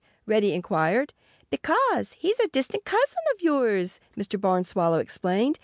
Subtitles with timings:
[0.25, 1.13] Reddy inquired.
[1.51, 4.41] "Because he's a distant cousin of yours," Mr.
[4.41, 5.59] Barn Swallow explained.